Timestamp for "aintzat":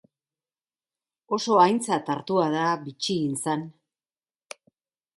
1.65-2.11